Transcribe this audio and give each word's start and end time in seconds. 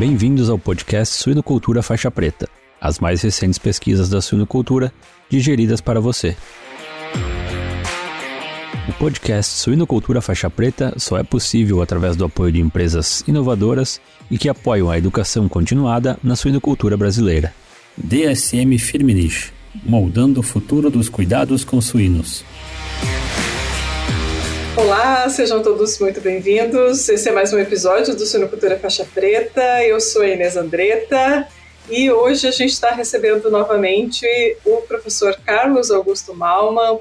Bem-vindos 0.00 0.48
ao 0.48 0.58
podcast 0.58 1.14
Suinocultura 1.14 1.82
Faixa 1.82 2.10
Preta, 2.10 2.48
as 2.80 2.98
mais 2.98 3.20
recentes 3.20 3.58
pesquisas 3.58 4.08
da 4.08 4.22
suinocultura 4.22 4.90
digeridas 5.28 5.82
para 5.82 6.00
você. 6.00 6.34
O 8.88 8.92
podcast 8.94 9.52
Suinocultura 9.58 10.22
Faixa 10.22 10.48
Preta 10.48 10.94
só 10.96 11.18
é 11.18 11.22
possível 11.22 11.82
através 11.82 12.16
do 12.16 12.24
apoio 12.24 12.50
de 12.50 12.60
empresas 12.62 13.22
inovadoras 13.28 14.00
e 14.30 14.38
que 14.38 14.48
apoiam 14.48 14.88
a 14.90 14.96
educação 14.96 15.46
continuada 15.50 16.18
na 16.22 16.34
suinocultura 16.34 16.96
brasileira. 16.96 17.52
DSM 17.94 18.78
Firmenich, 18.78 19.52
moldando 19.84 20.40
o 20.40 20.42
futuro 20.42 20.88
dos 20.90 21.10
cuidados 21.10 21.62
com 21.62 21.78
suínos. 21.78 22.42
Olá, 24.80 25.28
sejam 25.28 25.62
todos 25.62 25.98
muito 25.98 26.22
bem-vindos. 26.22 27.06
Esse 27.06 27.28
é 27.28 27.32
mais 27.32 27.52
um 27.52 27.58
episódio 27.58 28.16
do 28.16 28.24
Suinocultura 28.24 28.78
Faixa 28.78 29.04
Preta. 29.04 29.84
Eu 29.84 30.00
sou 30.00 30.22
a 30.22 30.28
Inês 30.28 30.56
Andretta 30.56 31.46
e 31.90 32.10
hoje 32.10 32.48
a 32.48 32.50
gente 32.50 32.70
está 32.70 32.90
recebendo 32.90 33.50
novamente 33.50 34.26
o 34.64 34.78
professor 34.78 35.36
Carlos 35.44 35.90
Augusto 35.90 36.34
Malman. 36.34 36.98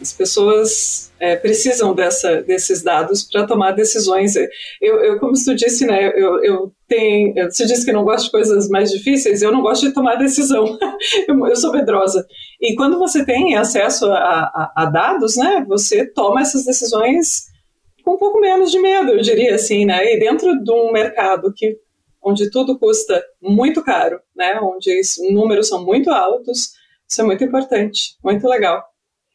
As 0.00 0.12
pessoas 0.12 1.12
é, 1.20 1.36
precisam 1.36 1.94
dessa, 1.94 2.42
desses 2.42 2.82
dados 2.82 3.22
para 3.22 3.46
tomar 3.46 3.70
decisões. 3.70 4.34
Eu, 4.34 5.04
eu, 5.04 5.20
como 5.20 5.34
tu 5.34 5.54
disse, 5.54 5.86
né, 5.86 6.12
eu, 6.16 6.42
eu 6.42 6.72
tenho, 6.92 7.34
você 7.50 7.64
disse 7.64 7.84
que 7.84 7.92
não 7.92 8.04
gosta 8.04 8.24
de 8.24 8.30
coisas 8.30 8.68
mais 8.68 8.90
difíceis, 8.90 9.40
eu 9.40 9.50
não 9.50 9.62
gosto 9.62 9.86
de 9.86 9.94
tomar 9.94 10.16
decisão. 10.16 10.78
eu, 11.26 11.56
sou 11.56 11.72
medrosa. 11.72 12.26
E 12.60 12.74
quando 12.74 12.98
você 12.98 13.24
tem 13.24 13.56
acesso 13.56 14.10
a, 14.10 14.16
a, 14.16 14.72
a, 14.76 14.84
dados, 14.86 15.36
né, 15.36 15.64
você 15.66 16.06
toma 16.06 16.42
essas 16.42 16.64
decisões 16.64 17.46
com 18.04 18.14
um 18.14 18.18
pouco 18.18 18.40
menos 18.40 18.70
de 18.70 18.80
medo, 18.80 19.12
eu 19.12 19.22
diria 19.22 19.54
assim, 19.54 19.84
né? 19.84 20.04
E 20.04 20.18
dentro 20.18 20.62
de 20.62 20.70
um 20.72 20.92
mercado 20.92 21.52
que 21.54 21.78
onde 22.22 22.50
tudo 22.50 22.78
custa 22.78 23.22
muito 23.40 23.82
caro, 23.82 24.20
né, 24.36 24.58
onde 24.60 25.00
os 25.00 25.14
números 25.32 25.68
são 25.68 25.84
muito 25.84 26.10
altos, 26.10 26.72
isso 27.08 27.20
é 27.20 27.24
muito 27.24 27.42
importante, 27.44 28.16
muito 28.22 28.46
legal. 28.46 28.84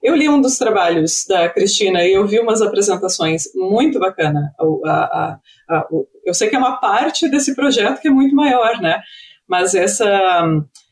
Eu 0.01 0.15
li 0.15 0.29
um 0.29 0.39
dos 0.39 0.57
trabalhos 0.57 1.25
da 1.27 1.49
Cristina 1.49 2.03
e 2.03 2.13
eu 2.13 2.25
vi 2.27 2.39
umas 2.39 2.61
apresentações 2.61 3.43
muito 3.55 3.99
bacana. 3.99 4.53
A, 4.85 4.91
a, 4.91 5.39
a, 5.69 5.87
eu 6.25 6.33
sei 6.33 6.49
que 6.49 6.55
é 6.55 6.59
uma 6.59 6.77
parte 6.77 7.27
desse 7.29 7.55
projeto 7.55 7.99
que 7.99 8.07
é 8.07 8.11
muito 8.11 8.35
maior, 8.35 8.79
né? 8.79 9.01
Mas 9.47 9.73
essa 9.73 10.43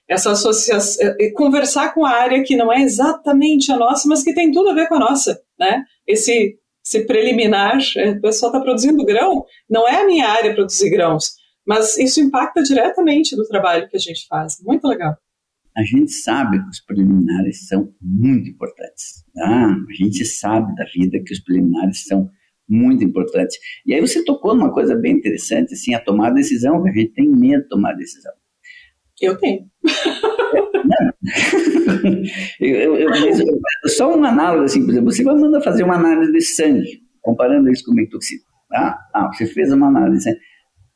essa 0.08 0.32
associação, 0.32 1.16
é, 1.20 1.32
conversar 1.32 1.94
com 1.94 2.06
a 2.06 2.12
área 2.12 2.44
que 2.44 2.56
não 2.56 2.72
é 2.72 2.82
exatamente 2.82 3.72
a 3.72 3.78
nossa, 3.78 4.08
mas 4.08 4.24
que 4.24 4.36
tem 4.36 4.52
tudo 4.52 4.70
a 4.70 4.74
ver 4.74 4.88
com 4.88 4.96
a 4.96 5.00
nossa, 5.00 5.42
né? 5.60 5.84
Esse, 6.06 6.58
esse 6.86 7.06
preliminar, 7.06 7.80
é, 7.98 8.12
o 8.12 8.22
pessoal 8.22 8.52
está 8.52 8.62
produzindo 8.62 9.04
grão, 9.04 9.44
não 9.68 9.88
é 9.88 10.02
a 10.02 10.06
minha 10.06 10.28
área 10.28 10.54
produzir 10.54 10.92
grãos, 10.92 11.32
mas 11.66 11.98
isso 11.98 12.22
impacta 12.22 12.62
diretamente 12.62 13.36
do 13.36 13.48
trabalho 13.48 13.90
que 13.90 13.98
a 13.98 14.00
gente 14.00 14.28
faz. 14.28 14.58
Muito 14.64 14.88
legal 14.88 15.16
a 15.78 15.84
gente 15.84 16.12
sabe 16.12 16.62
que 16.64 16.70
os 16.70 16.80
preliminares 16.80 17.68
são 17.68 17.94
muito 18.02 18.50
importantes. 18.50 19.26
Tá? 19.34 19.68
A 19.68 19.94
gente 19.94 20.24
sabe 20.24 20.74
da 20.76 20.86
vida 20.86 21.22
que 21.24 21.34
os 21.34 21.40
preliminares 21.40 22.06
são 22.06 22.30
muito 22.68 23.04
importantes. 23.04 23.58
E 23.86 23.94
aí 23.94 24.02
você 24.02 24.24
tocou 24.24 24.56
numa 24.56 24.74
coisa 24.74 24.96
bem 24.96 25.14
interessante, 25.14 25.74
assim, 25.74 25.94
a 25.94 26.00
tomar 26.00 26.32
decisão, 26.32 26.82
que 26.82 26.90
a 26.90 26.94
gente 26.94 27.14
tem 27.14 27.30
medo 27.30 27.64
de 27.64 27.70
tomar 27.70 27.94
decisão. 27.94 28.32
Eu 29.22 29.38
tenho. 29.38 29.66
eu, 32.60 32.96
eu, 32.96 33.10
eu, 33.10 33.90
só 33.90 34.16
um 34.16 34.24
análogo, 34.24 34.66
assim, 34.66 34.82
por 34.82 34.92
exemplo, 34.92 35.12
você 35.12 35.24
vai 35.24 35.36
mandar 35.36 35.62
fazer 35.62 35.84
uma 35.84 35.96
análise 35.96 36.32
de 36.32 36.42
sangue, 36.42 37.02
comparando 37.22 37.70
isso 37.70 37.86
com 37.86 37.94
metoxina. 37.94 38.42
Tá? 38.70 38.98
Ah, 39.14 39.30
você 39.32 39.46
fez 39.46 39.72
uma 39.72 39.88
análise 39.88 40.18
de 40.18 40.24
sangue. 40.24 40.40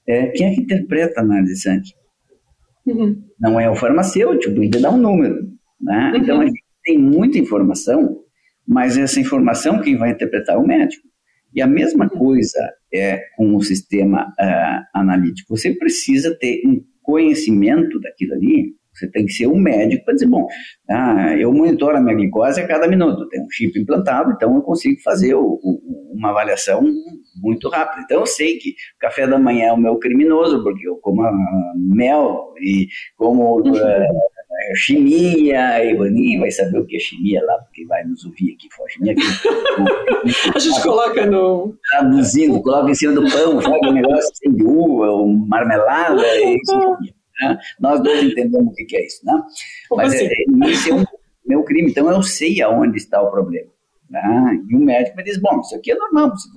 É, 0.08 0.28
quem 0.32 0.48
é 0.48 0.56
que 0.56 0.62
interpreta 0.62 1.20
a 1.20 1.24
análise 1.24 1.54
de 1.54 1.60
sangue? 1.62 1.94
Uhum. 2.92 3.24
Não 3.40 3.60
é 3.60 3.70
o 3.70 3.76
farmacêutico, 3.76 4.62
ele 4.62 4.70
dá 4.80 4.92
um 4.92 4.98
número. 4.98 5.36
Né? 5.82 6.12
Uhum. 6.12 6.18
Então 6.18 6.42
a 6.42 6.46
gente 6.46 6.64
tem 6.84 6.98
muita 6.98 7.38
informação, 7.38 8.20
mas 8.68 8.98
essa 8.98 9.20
informação 9.20 9.82
quem 9.82 9.98
vai 9.98 10.12
interpretar 10.12 10.56
é 10.56 10.60
o 10.60 10.66
médico. 10.66 11.08
E 11.54 11.62
a 11.62 11.68
mesma 11.68 12.06
uhum. 12.06 12.20
coisa 12.20 12.74
é 12.94 13.22
com 13.36 13.56
o 13.56 13.62
sistema 13.62 14.28
uh, 14.28 14.86
analítico. 14.94 15.56
Você 15.56 15.74
precisa 15.74 16.36
ter 16.38 16.62
um 16.66 16.82
conhecimento 17.02 18.00
daquilo 18.00 18.34
ali 18.34 18.76
você 18.94 19.10
tem 19.10 19.26
que 19.26 19.34
ser 19.34 19.48
um 19.48 19.58
médico 19.58 20.04
para 20.04 20.14
dizer, 20.14 20.28
bom, 20.28 20.48
ah, 20.90 21.36
eu 21.38 21.54
monitoro 21.54 21.98
a 21.98 22.02
minha 22.02 22.16
glicose 22.16 22.60
a 22.60 22.68
cada 22.68 22.88
minuto, 22.88 23.28
tem 23.30 23.42
um 23.42 23.50
chip 23.50 23.80
implantado, 23.80 24.32
então 24.32 24.56
eu 24.56 24.62
consigo 24.62 25.00
fazer 25.02 25.36
o, 25.36 25.60
o, 25.62 26.14
uma 26.14 26.32
avaliação 26.32 26.84
muito 27.42 27.70
rápida. 27.70 28.04
Então 28.04 28.20
eu 28.22 28.26
sei 28.26 28.58
que 28.58 28.72
o 28.72 29.00
café 29.00 29.26
da 29.26 29.40
manhã 29.40 29.68
é 29.68 29.74
o 29.74 29.78
meu 29.78 29.98
criminoso, 29.98 30.64
porque 30.64 30.88
eu 30.88 30.98
como 30.98 31.24
mel 31.76 32.54
e 32.62 32.88
como 33.16 33.62
uh, 33.62 33.74
chimia, 34.76 35.84
e 35.84 35.94
o 35.94 36.40
vai 36.40 36.52
saber 36.52 36.80
o 36.80 36.86
que 36.86 36.98
é 36.98 37.00
chimia 37.00 37.44
lá, 37.46 37.58
porque 37.60 37.86
vai 37.86 38.04
nos 38.04 38.26
ouvir 38.26 38.54
aqui, 38.54 38.68
for 38.76 38.90
chimia. 38.90 39.14
Aqui, 39.14 39.22
a 40.54 40.60
gente 40.60 40.82
coloca 40.82 41.26
no... 41.26 41.76
Traduzindo, 41.90 42.62
coloca 42.62 42.90
em 42.90 42.96
cima 42.96 43.14
do 43.14 43.22
pão, 43.32 43.62
faz 43.62 43.82
um 43.84 43.94
negócio 43.94 44.32
assim 44.32 44.54
de 44.54 44.64
uva, 44.64 45.12
ou 45.12 45.28
marmelada, 45.28 46.22
e 46.22 46.58
isso 46.58 46.98
né? 47.40 47.58
Nós 47.80 48.02
dois 48.02 48.24
entendemos 48.24 48.74
o 48.74 48.76
que 48.76 48.98
é 48.98 49.06
isso, 49.06 49.26
né? 49.26 49.34
Mas 49.96 50.14
assim? 50.14 50.26
é, 50.26 50.70
esse 50.70 50.92
é 50.92 50.96
o 50.96 51.06
meu 51.46 51.64
crime, 51.64 51.90
então 51.90 52.10
eu 52.10 52.22
sei 52.22 52.62
aonde 52.62 52.98
está 52.98 53.22
o 53.22 53.32
problema. 53.32 53.70
Né? 54.10 54.60
E 54.70 54.76
o 54.76 54.80
médico 54.80 55.18
me 55.18 55.24
diz, 55.24 55.40
bom, 55.40 55.60
isso 55.60 55.76
aqui 55.76 55.92
é 55.92 55.96
normal, 55.96 56.32
você 56.32 56.50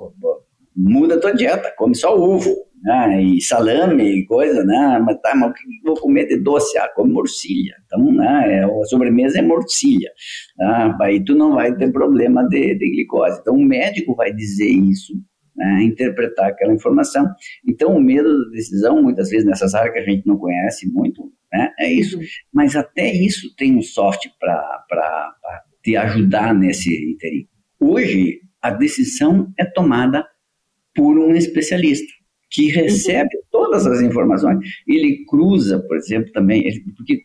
muda 0.74 1.16
a 1.16 1.20
tua 1.20 1.34
dieta, 1.34 1.72
come 1.76 1.94
só 1.94 2.16
ovo, 2.18 2.54
né? 2.82 3.22
e 3.22 3.40
salame 3.42 4.20
e 4.20 4.26
coisa, 4.26 4.64
né? 4.64 4.98
Mas, 5.04 5.20
tá, 5.20 5.34
mas 5.34 5.50
o 5.50 5.54
que 5.54 5.60
eu 5.84 5.94
vou 5.94 6.02
comer 6.02 6.26
de 6.26 6.38
doce? 6.38 6.78
Ah, 6.78 6.88
come 6.88 7.12
morcilha. 7.12 7.74
Então, 7.84 8.10
né? 8.12 8.60
É, 8.60 8.64
a 8.64 8.84
sobremesa 8.86 9.38
é 9.38 9.42
morcilha. 9.42 10.10
Né? 10.58 10.96
Aí 11.02 11.22
tu 11.22 11.34
não 11.34 11.54
vai 11.54 11.76
ter 11.76 11.92
problema 11.92 12.42
de, 12.48 12.74
de 12.74 12.90
glicose. 12.90 13.38
Então, 13.40 13.54
o 13.54 13.62
médico 13.62 14.16
vai 14.16 14.32
dizer 14.32 14.70
isso 14.70 15.12
né, 15.56 15.82
interpretar 15.82 16.50
aquela 16.50 16.74
informação. 16.74 17.26
Então, 17.66 17.94
o 17.96 18.00
medo 18.00 18.44
da 18.44 18.50
decisão, 18.50 19.02
muitas 19.02 19.28
vezes 19.30 19.46
nessas 19.46 19.74
áreas 19.74 19.94
que 19.94 20.00
a 20.00 20.04
gente 20.04 20.26
não 20.26 20.36
conhece 20.36 20.90
muito, 20.90 21.32
né, 21.52 21.70
é 21.78 21.92
isso. 21.92 22.18
Uhum. 22.18 22.24
Mas 22.52 22.76
até 22.76 23.12
isso 23.12 23.54
tem 23.56 23.76
um 23.76 23.82
software 23.82 24.32
para 24.38 25.34
te 25.82 25.96
ajudar 25.96 26.54
nesse 26.54 26.90
interim. 27.10 27.46
Hoje, 27.78 28.40
a 28.60 28.70
decisão 28.70 29.52
é 29.58 29.64
tomada 29.64 30.26
por 30.94 31.18
um 31.18 31.34
especialista 31.34 32.12
que 32.50 32.68
recebe 32.68 33.34
uhum. 33.36 33.42
todas 33.50 33.86
as 33.86 34.00
informações. 34.02 34.58
Ele 34.86 35.24
cruza, 35.26 35.80
por 35.80 35.96
exemplo, 35.96 36.30
também, 36.32 36.64
porque 36.96 37.24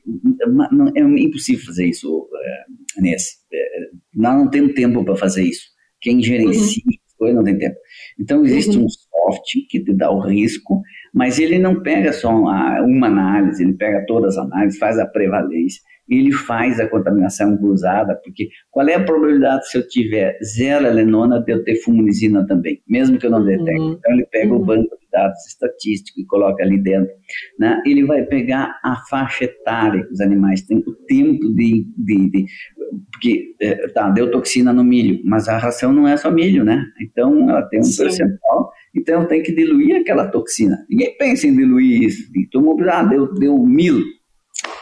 é 0.95 1.01
impossível 1.01 1.65
fazer 1.65 1.87
isso, 1.87 2.29
é, 2.33 3.01
nesse. 3.01 3.35
É, 3.53 3.79
nós 4.13 4.35
não 4.35 4.49
temos 4.49 4.73
tempo 4.73 5.03
para 5.03 5.15
fazer 5.17 5.43
isso. 5.43 5.67
Quem 5.99 6.21
gerencia 6.21 6.83
uhum 6.85 7.06
coisas, 7.17 7.35
não 7.35 7.43
tem 7.43 7.57
tempo. 7.57 7.75
Então, 8.19 8.45
existe 8.45 8.77
uhum. 8.77 8.85
um 8.85 8.89
software 8.89 9.65
que 9.69 9.83
te 9.83 9.93
dá 9.93 10.09
o 10.09 10.19
risco, 10.19 10.81
mas 11.13 11.39
ele 11.39 11.59
não 11.59 11.81
pega 11.81 12.13
só 12.13 12.29
uma, 12.29 12.81
uma 12.81 13.07
análise, 13.07 13.63
ele 13.63 13.73
pega 13.73 14.05
todas 14.05 14.37
as 14.37 14.45
análises, 14.45 14.79
faz 14.79 14.97
a 14.99 15.05
prevalência, 15.05 15.81
ele 16.09 16.31
faz 16.31 16.79
a 16.79 16.87
contaminação 16.87 17.57
cruzada, 17.57 18.15
porque 18.23 18.49
qual 18.71 18.87
é 18.87 18.95
a 18.95 19.03
probabilidade 19.03 19.69
se 19.69 19.77
eu 19.77 19.87
tiver 19.87 20.37
zero 20.41 20.87
alenona 20.87 21.39
de 21.41 21.51
eu 21.51 21.63
ter 21.63 21.75
fumonisina 21.77 22.45
também, 22.47 22.81
mesmo 22.87 23.17
que 23.17 23.25
eu 23.25 23.31
não 23.31 23.43
detecte? 23.43 23.79
Uhum. 23.79 23.93
Então, 23.93 24.13
ele 24.13 24.25
pega 24.31 24.53
uhum. 24.53 24.61
o 24.61 24.65
banco 24.65 24.97
de 24.97 25.07
dados 25.11 25.45
estatístico 25.47 26.19
e 26.19 26.25
coloca 26.25 26.63
ali 26.63 26.81
dentro. 26.81 27.13
Né? 27.59 27.81
Ele 27.85 28.05
vai 28.05 28.23
pegar 28.23 28.79
a 28.83 28.95
faixa 29.09 29.45
etária 29.45 30.03
que 30.05 30.13
os 30.13 30.21
animais 30.21 30.61
têm, 30.61 30.79
o 30.79 30.93
tempo 31.07 31.53
de, 31.53 31.85
de, 31.97 32.29
de 32.29 32.45
porque 33.11 33.55
é, 33.61 33.87
tá, 33.89 34.09
deu 34.09 34.31
toxina 34.31 34.71
no 34.71 34.83
milho, 34.83 35.21
mas 35.25 35.47
a 35.47 35.57
ração 35.57 35.91
não 35.91 36.07
é 36.07 36.15
só 36.15 36.31
milho, 36.31 36.63
né? 36.63 36.85
Então 37.01 37.49
ela 37.49 37.61
tem 37.63 37.79
um 37.79 37.83
Sim. 37.83 38.03
percentual, 38.03 38.71
então 38.95 39.25
tem 39.25 39.43
que 39.43 39.53
diluir 39.53 39.97
aquela 39.97 40.27
toxina. 40.27 40.85
Ninguém 40.89 41.17
pensa 41.17 41.47
em 41.47 41.55
diluir 41.55 42.03
isso. 42.03 42.31
Mundo, 42.55 42.89
ah, 42.89 43.03
deu, 43.03 43.33
deu 43.33 43.57
mil, 43.57 44.03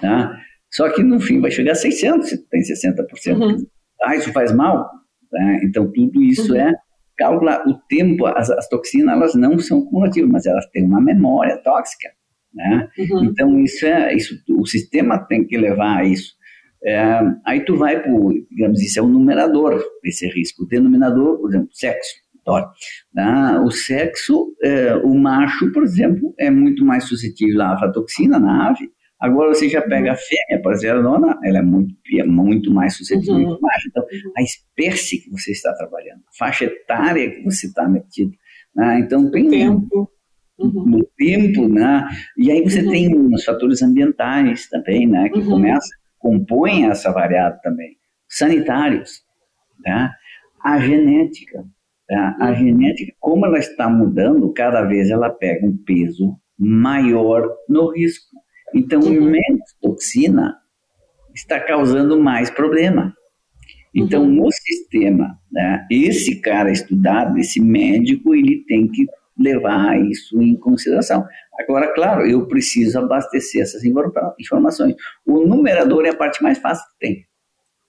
tá? 0.02 0.38
Só 0.76 0.90
que 0.90 1.02
no 1.02 1.22
fim 1.22 1.40
vai 1.40 1.52
chegar 1.52 1.72
a 1.72 1.76
600, 1.76 2.28
se 2.28 2.50
tem 2.50 2.62
60%. 2.62 3.40
Uhum. 3.40 3.66
Ah, 4.04 4.16
isso 4.16 4.34
faz 4.34 4.52
mal? 4.52 4.90
Tá? 5.32 5.60
Então 5.64 5.90
tudo 5.90 6.22
isso 6.22 6.52
uhum. 6.52 6.60
é 6.60 6.74
calcular 7.18 7.66
o 7.66 7.76
tempo, 7.88 8.26
as, 8.26 8.50
as 8.50 8.68
toxinas 8.68 9.16
elas 9.16 9.36
não 9.36 9.58
são 9.58 9.86
cumulativas, 9.86 10.30
mas 10.30 10.46
elas 10.46 10.66
têm 10.72 10.84
uma 10.84 11.00
memória 11.00 11.58
tóxica, 11.64 12.10
né? 12.54 12.90
Uhum. 13.00 13.24
Então 13.24 13.58
isso 13.58 13.86
é, 13.86 14.14
isso, 14.14 14.36
o 14.50 14.66
sistema 14.66 15.18
tem 15.18 15.48
que 15.48 15.58
levar 15.58 16.00
a 16.00 16.04
isso. 16.04 16.34
É, 16.84 17.22
aí 17.46 17.64
tu 17.64 17.78
vai 17.78 18.02
para, 18.02 18.12
digamos, 18.52 18.82
isso 18.82 19.00
é 19.00 19.02
o 19.02 19.08
numerador 19.08 19.82
desse 20.04 20.28
risco. 20.28 20.64
O 20.64 20.68
denominador, 20.68 21.40
por 21.40 21.50
exemplo, 21.50 21.70
sexo. 21.72 22.16
Tá? 22.44 23.62
O 23.64 23.72
sexo, 23.72 24.54
é, 24.62 24.94
o 24.98 25.16
macho, 25.16 25.72
por 25.72 25.84
exemplo, 25.84 26.34
é 26.38 26.52
muito 26.52 26.86
mais 26.86 27.06
suscetível 27.06 27.62
à 27.62 27.74
aflatoxina 27.74 28.38
na 28.38 28.70
ave. 28.70 28.92
Agora 29.20 29.54
você 29.54 29.70
já 29.70 29.82
pega 29.82 30.12
a 30.12 30.16
fêmea, 30.16 30.62
por 30.62 30.74
exemplo, 30.74 31.00
a 31.00 31.02
dona, 31.02 31.40
ela 31.44 31.60
é 31.60 31.62
muito, 31.62 31.96
é 32.18 32.24
muito 32.24 32.74
mais 32.74 32.98
suscetível 32.98 33.36
uhum. 33.36 33.60
macho. 33.62 33.88
Então, 33.90 34.04
a 34.38 34.42
espécie 34.42 35.20
que 35.20 35.30
você 35.30 35.52
está 35.52 35.74
trabalhando, 35.74 36.20
a 36.20 36.38
faixa 36.38 36.66
etária 36.66 37.32
que 37.32 37.44
você 37.44 37.68
está 37.68 37.88
metido. 37.88 38.34
Né? 38.76 39.00
Então, 39.00 39.32
tem 39.32 39.50
tempo. 39.50 40.12
Um, 40.60 40.68
uhum. 40.68 40.86
no 40.86 41.04
tempo, 41.18 41.68
né? 41.68 42.08
E 42.38 42.52
aí 42.52 42.62
você 42.62 42.82
uhum. 42.82 42.92
tem 42.92 43.34
os 43.34 43.44
fatores 43.44 43.82
ambientais 43.82 44.70
também, 44.70 45.08
né? 45.08 45.30
Que 45.30 45.40
uhum. 45.40 45.50
começa, 45.50 45.90
compõem 46.18 46.90
essa 46.90 47.12
variável 47.12 47.60
também. 47.62 47.98
Sanitários, 48.28 49.22
tá? 49.84 50.14
A 50.64 50.80
genética, 50.80 51.64
tá? 52.08 52.36
A 52.40 52.50
uhum. 52.50 52.56
genética, 52.56 53.14
como 53.20 53.46
ela 53.46 53.60
está 53.60 53.90
mudando, 53.90 54.54
cada 54.54 54.84
vez 54.84 55.10
ela 55.10 55.30
pega 55.30 55.66
um 55.66 55.78
peso 55.78 56.38
maior 56.58 57.48
no 57.70 57.92
risco. 57.92 58.36
Então, 58.74 59.00
uhum. 59.02 59.22
menos 59.22 59.74
toxina 59.82 60.56
está 61.34 61.60
causando 61.60 62.20
mais 62.20 62.50
problema. 62.50 63.14
Então, 63.94 64.24
uhum. 64.24 64.44
o 64.44 64.52
sistema, 64.52 65.38
né, 65.52 65.86
esse 65.90 66.42
cara 66.42 66.72
estudado, 66.72 67.38
esse 67.38 67.62
médico, 67.62 68.36
ele 68.36 68.66
tem 68.68 68.88
que 68.90 69.06
levar 69.38 70.00
isso 70.10 70.42
em 70.42 70.56
consideração. 70.58 71.26
Agora, 71.60 71.94
claro, 71.94 72.26
eu 72.26 72.46
preciso 72.48 73.00
abastecer 73.00 73.62
essas 73.62 73.84
informações. 73.84 74.96
O 75.26 75.46
numerador 75.46 76.06
é 76.06 76.10
a 76.10 76.16
parte 76.16 76.44
mais 76.44 76.58
fácil 76.58 76.86
que 76.92 77.08
tem. 77.08 77.26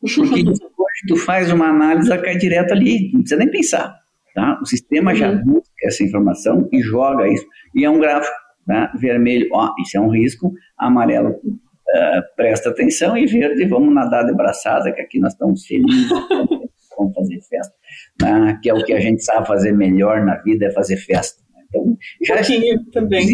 Porque 0.00 0.42
depois 0.44 0.92
tu 1.08 1.16
faz 1.16 1.50
uma 1.50 1.68
análise, 1.68 2.10
ela 2.10 2.22
cai 2.22 2.36
direto 2.36 2.72
ali, 2.72 3.10
não 3.12 3.20
precisa 3.20 3.38
nem 3.38 3.50
pensar. 3.50 3.94
Tá? 4.34 4.58
O 4.60 4.66
sistema 4.66 5.14
já 5.14 5.30
uhum. 5.30 5.42
busca 5.44 5.72
essa 5.84 6.04
informação 6.04 6.68
e 6.72 6.80
joga 6.82 7.28
isso. 7.28 7.46
E 7.74 7.84
é 7.84 7.90
um 7.90 7.98
gráfico 7.98 8.45
tá? 8.66 8.92
vermelho, 8.96 9.48
ó, 9.52 9.72
isso 9.80 9.96
é 9.96 10.00
um 10.00 10.10
risco, 10.10 10.52
amarelo, 10.76 11.30
uh, 11.30 12.36
presta 12.36 12.70
atenção, 12.70 13.16
e 13.16 13.26
verde, 13.26 13.64
vamos 13.66 13.94
nadar 13.94 14.26
de 14.26 14.34
braçada, 14.34 14.92
que 14.92 15.00
aqui 15.00 15.18
nós 15.18 15.32
estamos 15.32 15.64
felizes, 15.64 16.08
vamos 16.96 17.14
fazer 17.14 17.40
festa. 17.42 17.74
Né? 18.20 18.58
Que 18.62 18.70
é 18.70 18.74
o 18.74 18.84
que 18.84 18.92
a 18.92 19.00
gente 19.00 19.22
sabe 19.22 19.46
fazer 19.46 19.72
melhor 19.72 20.24
na 20.24 20.36
vida, 20.36 20.66
é 20.66 20.70
fazer 20.70 20.96
festa. 20.96 21.42
Né? 21.54 21.62
Então, 21.68 21.96
já 22.22 22.42
também. 22.92 23.28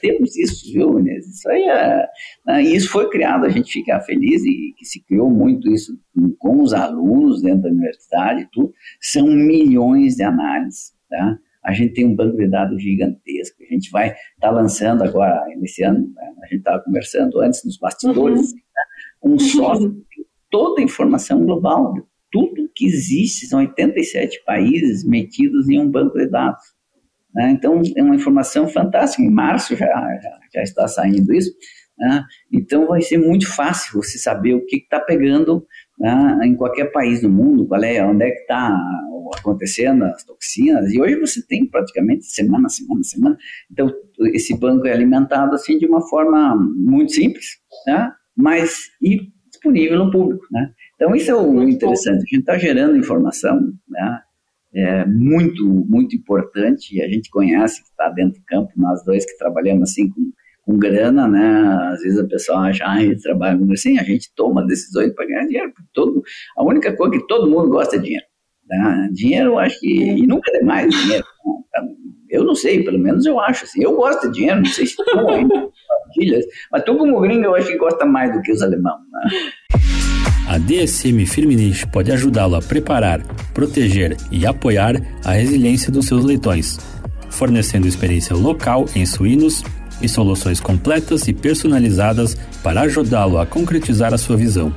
Temos 0.00 0.36
isso, 0.36 0.72
viu, 0.72 1.00
Inês? 1.00 1.26
Isso 1.26 1.48
aí 1.50 1.62
é, 1.64 2.06
né? 2.46 2.62
isso 2.62 2.88
foi 2.88 3.10
criado, 3.10 3.44
a 3.44 3.48
gente 3.48 3.72
fica 3.72 3.98
feliz 4.00 4.44
e 4.44 4.72
que 4.76 4.84
se 4.84 5.04
criou 5.04 5.28
muito 5.28 5.68
isso 5.68 5.98
com 6.38 6.62
os 6.62 6.72
alunos 6.72 7.42
dentro 7.42 7.62
da 7.62 7.70
universidade, 7.70 8.48
tudo. 8.52 8.72
São 9.00 9.26
milhões 9.26 10.14
de 10.14 10.22
análises, 10.22 10.92
tá? 11.10 11.36
A 11.68 11.72
gente 11.74 11.92
tem 11.92 12.06
um 12.06 12.16
banco 12.16 12.38
de 12.38 12.48
dados 12.48 12.82
gigantesco. 12.82 13.62
A 13.62 13.74
gente 13.74 13.90
vai 13.90 14.08
estar 14.08 14.22
tá 14.40 14.50
lançando 14.50 15.04
agora, 15.04 15.44
nesse 15.58 15.84
ano, 15.84 15.98
né? 16.14 16.32
a 16.42 16.46
gente 16.46 16.60
estava 16.60 16.82
conversando 16.82 17.38
antes 17.40 17.62
nos 17.62 17.76
bastidores, 17.76 18.52
uhum. 18.52 18.56
né? 18.56 18.82
um 19.22 19.38
software 19.38 19.90
tem 19.90 20.24
toda 20.50 20.80
a 20.80 20.84
informação 20.84 21.44
global, 21.44 21.92
tudo 22.32 22.70
que 22.74 22.86
existe, 22.86 23.46
são 23.46 23.58
87 23.58 24.44
países 24.46 25.06
metidos 25.06 25.68
em 25.68 25.78
um 25.78 25.90
banco 25.90 26.16
de 26.16 26.26
dados. 26.30 26.62
Né? 27.34 27.50
Então, 27.50 27.82
é 27.94 28.02
uma 28.02 28.16
informação 28.16 28.66
fantástica. 28.66 29.22
Em 29.22 29.30
março 29.30 29.76
já, 29.76 29.86
já, 29.86 30.38
já 30.54 30.62
está 30.62 30.88
saindo 30.88 31.34
isso. 31.34 31.52
Né? 31.98 32.24
Então, 32.50 32.86
vai 32.86 33.02
ser 33.02 33.18
muito 33.18 33.46
fácil 33.46 34.02
você 34.02 34.16
saber 34.16 34.54
o 34.54 34.64
que 34.64 34.76
está 34.76 35.00
pegando 35.00 35.66
né, 35.98 36.40
em 36.44 36.56
qualquer 36.56 36.90
país 36.92 37.20
do 37.20 37.28
mundo, 37.28 37.66
qual 37.66 37.84
é, 37.84 38.02
onde 38.02 38.24
é 38.24 38.30
que 38.30 38.40
está 38.40 38.74
acontecendo 39.36 40.04
as 40.04 40.24
toxinas, 40.24 40.92
e 40.92 41.00
hoje 41.00 41.18
você 41.18 41.44
tem 41.46 41.66
praticamente 41.66 42.24
semana, 42.26 42.68
semana, 42.68 43.02
semana, 43.02 43.36
então 43.70 43.92
esse 44.32 44.56
banco 44.58 44.86
é 44.86 44.92
alimentado 44.92 45.54
assim 45.54 45.78
de 45.78 45.86
uma 45.86 46.00
forma 46.08 46.56
muito 46.56 47.12
simples, 47.12 47.46
né, 47.86 48.12
mas 48.36 48.76
e 49.02 49.20
disponível 49.50 50.04
no 50.04 50.10
público, 50.10 50.44
né, 50.50 50.72
então 50.94 51.14
isso 51.14 51.30
é 51.30 51.34
o 51.34 51.68
interessante, 51.68 52.16
a 52.16 52.20
gente 52.20 52.40
está 52.40 52.58
gerando 52.58 52.96
informação, 52.96 53.60
né, 53.88 54.20
é 54.74 55.04
muito, 55.06 55.64
muito 55.66 56.14
importante, 56.14 57.00
a 57.02 57.08
gente 57.08 57.30
conhece 57.30 57.82
que 57.82 57.88
está 57.88 58.10
dentro 58.10 58.38
do 58.38 58.44
campo, 58.44 58.70
nós 58.76 59.02
dois 59.04 59.24
que 59.24 59.36
trabalhamos 59.38 59.90
assim 59.90 60.10
com 60.10 60.30
com 60.68 60.78
grana, 60.78 61.26
né? 61.26 61.78
Às 61.90 62.02
vezes 62.02 62.18
a 62.18 62.26
pessoa 62.26 62.68
acha, 62.68 62.84
ah, 62.84 62.98
com 63.56 63.72
assim, 63.72 63.98
a 63.98 64.02
gente 64.02 64.30
toma 64.36 64.66
decisões 64.66 65.14
para 65.14 65.24
ganhar 65.24 65.46
dinheiro. 65.46 65.72
Todo, 65.94 66.22
a 66.54 66.62
única 66.62 66.94
coisa 66.94 67.18
que 67.18 67.26
todo 67.26 67.50
mundo 67.50 67.70
gosta 67.70 67.96
é 67.96 67.98
dinheiro. 67.98 68.26
Né? 68.68 69.08
Dinheiro, 69.12 69.50
eu 69.50 69.58
acho 69.58 69.78
que. 69.80 69.88
E 69.88 70.26
nunca 70.26 70.50
é 70.54 70.64
mais 70.64 70.90
dinheiro. 70.90 71.24
Né? 71.74 71.88
Eu 72.30 72.44
não 72.44 72.54
sei, 72.54 72.84
pelo 72.84 72.98
menos 72.98 73.24
eu 73.24 73.40
acho 73.40 73.64
assim. 73.64 73.82
Eu 73.82 73.96
gosto 73.96 74.28
de 74.28 74.34
dinheiro, 74.34 74.58
não 74.58 74.66
sei 74.66 74.86
se 74.86 74.96
tu 74.96 75.28
ainda, 75.28 75.70
mas 76.70 76.82
tu, 76.84 76.96
como 76.96 77.20
gringo, 77.20 77.44
eu 77.44 77.54
acho 77.54 77.68
que 77.68 77.78
gosta 77.78 78.04
mais 78.04 78.32
do 78.32 78.42
que 78.42 78.52
os 78.52 78.62
alemães. 78.62 78.96
Né? 79.12 79.50
A 80.48 80.58
DSM 80.58 81.26
Firmenich 81.26 81.86
pode 81.88 82.10
ajudá-lo 82.10 82.56
a 82.56 82.62
preparar, 82.62 83.20
proteger 83.52 84.16
e 84.30 84.46
apoiar 84.46 84.94
a 85.24 85.32
resiliência 85.32 85.92
dos 85.92 86.06
seus 86.06 86.24
leitões, 86.24 86.78
fornecendo 87.30 87.86
experiência 87.86 88.34
local 88.34 88.86
em 88.96 89.04
suínos 89.04 89.62
e 90.00 90.08
soluções 90.08 90.60
completas 90.60 91.28
e 91.28 91.34
personalizadas 91.34 92.34
para 92.62 92.82
ajudá-lo 92.82 93.38
a 93.38 93.46
concretizar 93.46 94.14
a 94.14 94.18
sua 94.18 94.36
visão. 94.36 94.72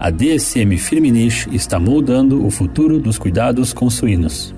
A 0.00 0.10
DSM 0.10 0.78
Firmenich 0.78 1.52
está 1.52 1.80
moldando 1.80 2.46
o 2.46 2.52
futuro 2.52 3.00
dos 3.00 3.18
cuidados 3.18 3.72
com 3.72 3.90
suínos. 3.90 4.54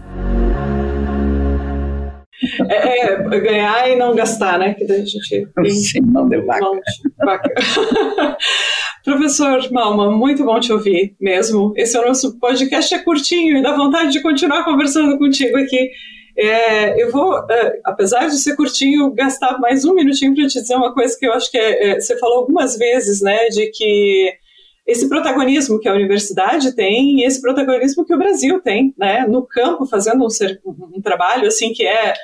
É, 2.69 3.07
é, 3.07 3.41
ganhar 3.41 3.89
e 3.89 3.97
não 3.97 4.15
gastar, 4.15 4.59
né? 4.59 4.75
Que 4.75 4.85
daí 4.85 5.01
a 5.01 5.05
gente 5.07 5.49
Sim, 5.73 6.01
não 6.03 6.29
deu 6.29 6.45
vaca. 6.45 6.67
Professor 9.03 9.67
Malma, 9.73 10.11
muito 10.11 10.45
bom 10.45 10.61
te 10.61 10.75
ouvir 10.75 11.17
mesmo. 11.19 11.73
Esse 11.75 11.97
é 11.97 12.01
o 12.01 12.07
nosso 12.07 12.39
podcast, 12.39 12.95
é 12.95 12.99
curtinho 12.99 13.57
e 13.57 13.63
dá 13.63 13.75
vontade 13.75 14.13
de 14.13 14.21
continuar 14.21 14.63
conversando 14.63 15.17
contigo 15.17 15.57
aqui. 15.57 15.91
É, 16.37 17.03
eu 17.03 17.11
vou, 17.11 17.35
é, 17.51 17.81
apesar 17.83 18.27
de 18.27 18.37
ser 18.37 18.57
curtinho, 18.57 19.11
gastar 19.15 19.59
mais 19.59 19.87
um 19.87 19.95
minutinho 19.95 20.35
para 20.35 20.47
te 20.47 20.61
dizer 20.61 20.75
uma 20.75 20.93
coisa 20.93 21.17
que 21.19 21.27
eu 21.27 21.33
acho 21.33 21.51
que 21.51 21.57
é, 21.57 21.93
é, 21.93 22.01
você 22.01 22.19
falou 22.19 22.41
algumas 22.41 22.77
vezes, 22.77 23.23
né, 23.23 23.49
de 23.49 23.71
que 23.71 24.39
esse 24.91 25.09
protagonismo 25.09 25.79
que 25.79 25.89
a 25.89 25.95
universidade 25.95 26.75
tem 26.75 27.21
e 27.21 27.25
esse 27.25 27.41
protagonismo 27.41 28.05
que 28.05 28.15
o 28.15 28.19
Brasil 28.19 28.61
tem, 28.61 28.93
né, 28.99 29.25
no 29.29 29.47
campo, 29.47 29.87
fazendo 29.87 30.25
um, 30.25 30.97
um 30.97 31.01
trabalho 31.01 31.47
assim 31.47 31.73
que 31.73 31.87
é 31.87 32.15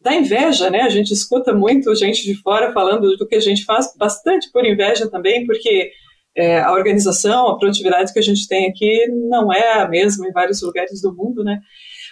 da 0.00 0.14
inveja, 0.14 0.70
né? 0.70 0.80
A 0.80 0.88
gente 0.88 1.12
escuta 1.12 1.52
muito 1.52 1.94
gente 1.94 2.24
de 2.24 2.34
fora 2.34 2.72
falando 2.72 3.16
do 3.16 3.28
que 3.28 3.36
a 3.36 3.40
gente 3.40 3.64
faz, 3.64 3.94
bastante 3.96 4.50
por 4.50 4.64
inveja 4.64 5.08
também, 5.10 5.46
porque 5.46 5.92
é, 6.40 6.60
a 6.60 6.72
organização, 6.72 7.48
a 7.48 7.58
produtividade 7.58 8.12
que 8.12 8.18
a 8.18 8.22
gente 8.22 8.48
tem 8.48 8.68
aqui 8.68 9.06
não 9.28 9.52
é 9.52 9.80
a 9.80 9.88
mesma 9.88 10.26
em 10.26 10.32
vários 10.32 10.62
lugares 10.62 11.02
do 11.02 11.14
mundo, 11.14 11.44
né? 11.44 11.60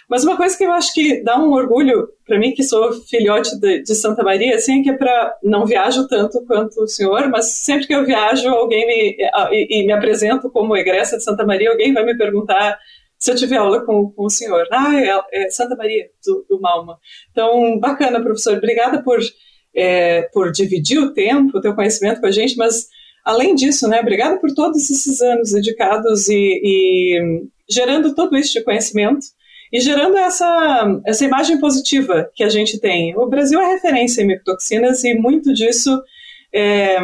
Mas 0.07 0.23
uma 0.23 0.37
coisa 0.37 0.57
que 0.57 0.63
eu 0.63 0.71
acho 0.71 0.93
que 0.93 1.23
dá 1.23 1.37
um 1.37 1.51
orgulho 1.51 2.07
para 2.25 2.39
mim, 2.39 2.53
que 2.53 2.63
sou 2.63 2.93
filhote 3.05 3.59
de, 3.59 3.83
de, 3.83 3.95
Santa 3.95 4.23
Maria, 4.23 4.55
assim, 4.55 4.79
é 4.79 4.83
que 4.83 4.89
é 4.89 4.97
para 4.97 5.37
não 5.43 5.65
viajo 5.65 6.07
tanto 6.07 6.43
quanto 6.45 6.81
o 6.81 6.87
senhor, 6.87 7.29
mas 7.29 7.45
sempre 7.63 7.85
que 7.85 7.93
eu 7.93 8.05
viajo, 8.05 8.49
alguém 8.49 8.87
me 8.87 9.17
e, 9.51 9.81
e 9.81 9.85
me 9.85 9.93
apresento 9.93 10.49
como 10.49 10.75
egressa 10.75 11.17
de 11.17 11.23
Santa 11.23 11.45
Maria, 11.45 11.69
alguém 11.69 11.93
vai 11.93 12.03
me 12.03 12.17
perguntar 12.17 12.79
se 13.19 13.31
eu 13.31 13.35
tiver 13.35 13.57
aula 13.57 13.85
com, 13.85 14.11
com 14.11 14.25
o 14.25 14.29
senhor. 14.29 14.67
Ah, 14.71 14.95
é, 14.95 15.43
é 15.43 15.49
Santa 15.51 15.75
Maria 15.75 16.05
do, 16.25 16.45
do, 16.49 16.59
Malma. 16.59 16.97
Então, 17.31 17.79
bacana, 17.79 18.21
professor. 18.21 18.57
Obrigada 18.57 19.03
por 19.03 19.19
é, 19.75 20.23
por 20.33 20.51
dividir 20.51 20.99
o 20.99 21.13
tempo, 21.13 21.57
o 21.57 21.61
teu 21.61 21.75
conhecimento 21.75 22.19
com 22.19 22.27
a 22.27 22.31
gente, 22.31 22.55
mas 22.57 22.87
além 23.23 23.55
disso, 23.55 23.87
né, 23.87 23.99
obrigada 23.99 24.37
por 24.37 24.53
todos 24.53 24.89
esses 24.89 25.21
anos 25.21 25.51
dedicados 25.51 26.27
e, 26.29 26.61
e 26.63 27.43
gerando 27.69 28.15
todo 28.15 28.35
este 28.35 28.61
conhecimento 28.63 29.25
e 29.71 29.79
gerando 29.79 30.17
essa, 30.17 31.01
essa 31.05 31.23
imagem 31.23 31.59
positiva 31.59 32.29
que 32.33 32.43
a 32.43 32.49
gente 32.49 32.79
tem. 32.79 33.15
O 33.15 33.27
Brasil 33.27 33.59
é 33.61 33.73
referência 33.73 34.21
em 34.21 34.27
micotoxinas 34.27 35.03
e 35.03 35.13
muito 35.13 35.53
disso 35.53 36.01
é, 36.53 36.97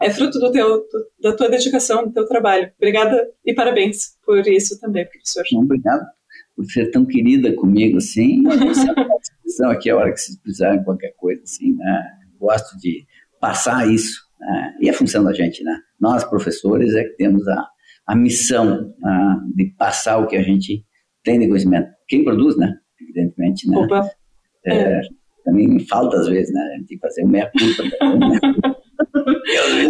é 0.00 0.10
fruto 0.10 0.38
do 0.38 0.50
teu, 0.50 0.84
da 1.20 1.36
tua 1.36 1.48
dedicação, 1.48 2.04
do 2.04 2.12
teu 2.12 2.26
trabalho. 2.26 2.70
Obrigada 2.76 3.28
e 3.44 3.54
parabéns 3.54 4.16
por 4.24 4.46
isso 4.48 4.80
também, 4.80 5.06
professor. 5.06 5.44
Obrigado 5.54 6.06
por 6.56 6.64
ser 6.66 6.90
tão 6.90 7.04
querida 7.04 7.54
comigo 7.54 7.98
assim. 7.98 8.42
Eu 9.60 9.68
aqui 9.68 9.90
a 9.90 9.96
hora 9.96 10.10
que 10.10 10.18
vocês 10.18 10.38
precisarem 10.38 10.82
qualquer 10.82 11.12
coisa 11.16 11.42
assim, 11.42 11.74
né? 11.74 12.02
Gosto 12.40 12.76
de 12.78 13.06
passar 13.38 13.86
isso. 13.86 14.22
Né? 14.42 14.74
E 14.80 14.88
é 14.88 14.92
função 14.92 15.22
da 15.24 15.32
gente, 15.32 15.62
né? 15.62 15.78
Nós, 16.00 16.24
professores, 16.24 16.94
é 16.94 17.04
que 17.04 17.16
temos 17.16 17.46
a, 17.48 17.68
a 18.08 18.16
missão 18.16 18.92
né? 18.98 19.36
de 19.54 19.66
passar 19.78 20.18
o 20.18 20.26
que 20.26 20.36
a 20.36 20.42
gente 20.42 20.84
tem 21.24 21.38
de 21.38 21.46
conhecimento. 21.46 21.88
Quem 22.08 22.24
produz, 22.24 22.56
né? 22.56 22.74
Evidentemente, 23.00 23.68
né? 23.68 23.78
Opa. 23.78 24.10
É, 24.66 24.74
é. 24.74 25.00
Também 25.44 25.78
falta 25.86 26.16
às 26.18 26.28
vezes, 26.28 26.52
né? 26.52 26.60
A 26.60 26.78
gente 26.78 26.88
tem 26.88 26.98
que 26.98 27.06
fazer 27.06 27.22
o 27.24 27.28
meia 27.28 27.50
culpa. 27.50 28.82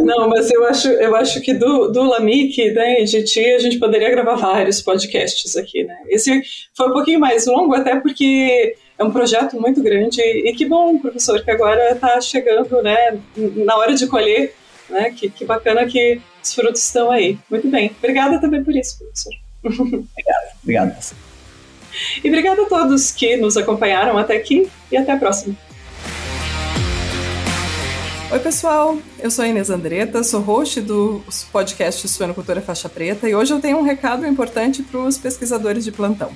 Não, 0.04 0.28
mas 0.28 0.50
eu 0.50 0.64
acho, 0.64 0.88
eu 0.88 1.14
acho 1.14 1.40
que 1.40 1.54
do, 1.54 1.88
do 1.88 2.02
Lamic, 2.02 2.73
né, 2.73 3.02
de 3.04 3.23
ti, 3.25 3.44
a 3.44 3.59
gente 3.59 3.78
poderia 3.78 4.11
gravar 4.11 4.37
vários 4.37 4.80
podcasts 4.80 5.56
aqui, 5.56 5.85
né? 5.85 5.97
Esse 6.09 6.42
foi 6.75 6.88
um 6.88 6.92
pouquinho 6.92 7.21
mais 7.21 7.47
longo, 7.47 7.75
até 7.75 8.00
porque 8.00 8.75
é 9.02 9.04
um 9.04 9.11
projeto 9.11 9.61
muito 9.61 9.82
grande 9.82 10.21
e 10.23 10.52
que 10.54 10.64
bom, 10.64 10.99
professor, 10.99 11.42
que 11.42 11.50
agora 11.50 11.92
está 11.92 12.21
chegando, 12.21 12.80
né, 12.82 13.18
na 13.37 13.76
hora 13.76 13.94
de 13.94 14.06
colher, 14.06 14.54
né? 14.88 15.11
Que, 15.11 15.28
que 15.28 15.44
bacana 15.44 15.85
que 15.87 16.21
os 16.42 16.54
frutos 16.54 16.85
estão 16.85 17.11
aí. 17.11 17.38
Muito 17.50 17.68
bem. 17.68 17.94
Obrigada 17.99 18.40
também 18.40 18.62
por 18.62 18.75
isso, 18.75 18.99
professor. 18.99 19.32
obrigado, 19.64 20.56
obrigado. 20.62 21.14
E 22.23 22.28
obrigado 22.28 22.62
a 22.62 22.66
todos 22.66 23.11
que 23.11 23.37
nos 23.37 23.56
acompanharam 23.56 24.16
até 24.16 24.37
aqui 24.37 24.71
e 24.90 24.97
até 24.97 25.12
a 25.12 25.16
próxima. 25.16 25.56
Oi, 28.30 28.38
pessoal. 28.38 28.97
Eu 29.18 29.30
sou 29.30 29.44
a 29.44 29.49
Inês 29.49 29.68
Andretta, 29.68 30.25
sou 30.25 30.40
host 30.40 30.80
do 30.80 31.23
podcast 31.50 32.09
Suenocultura 32.09 32.62
Faixa 32.62 32.88
Preta 32.88 33.28
e 33.28 33.35
hoje 33.35 33.52
eu 33.52 33.61
tenho 33.61 33.76
um 33.76 33.82
recado 33.82 34.26
importante 34.26 34.82
para 34.82 35.00
os 35.00 35.18
pesquisadores 35.18 35.85
de 35.85 35.92
plantão. 35.92 36.32